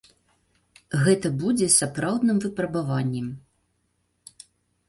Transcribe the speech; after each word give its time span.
Гэта 1.07 1.27
будзе 1.43 1.67
сапраўдным 1.73 2.37
выпрабаваннем. 2.47 3.27